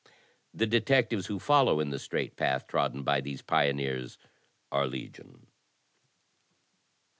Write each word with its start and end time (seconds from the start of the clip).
The 0.51 0.65
detectives 0.65 1.27
who 1.27 1.37
follow 1.37 1.79
in 1.79 1.91
the 1.91 1.99
straight 1.99 2.35
path 2.35 2.65
trodden 2.65 3.03
by 3.03 3.21
these 3.21 3.43
pioneers 3.43 4.17
are 4.71 4.87
legion. 4.87 5.45